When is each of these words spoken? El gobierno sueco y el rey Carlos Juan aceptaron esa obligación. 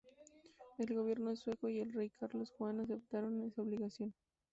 El 0.79 0.95
gobierno 0.95 1.35
sueco 1.35 1.69
y 1.69 1.79
el 1.79 1.93
rey 1.93 2.09
Carlos 2.09 2.49
Juan 2.57 2.79
aceptaron 2.79 3.43
esa 3.43 3.61
obligación. 3.61 4.15